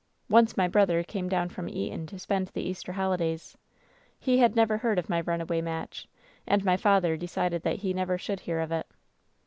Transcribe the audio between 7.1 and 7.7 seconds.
decided